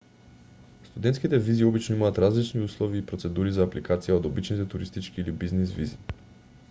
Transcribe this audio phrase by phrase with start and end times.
[0.87, 5.77] студентските визи обично имаат различни услови и процедури за апликација од обичните туристички или бизнис
[5.83, 6.01] визи